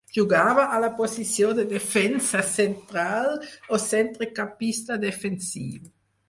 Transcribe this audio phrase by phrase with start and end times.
[0.17, 3.29] Jugava a la posició de defensa central
[3.77, 5.79] o centrecampista defensiu.